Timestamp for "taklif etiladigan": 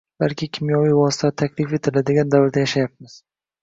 1.43-2.35